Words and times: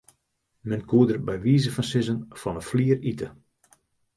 Men 0.69 0.81
koe 0.89 1.05
der 1.09 1.19
by 1.27 1.35
wize 1.45 1.71
fan 1.73 1.87
sizzen 1.91 2.19
fan 2.41 2.57
'e 2.59 2.63
flier 2.69 2.97
ite. 3.11 3.27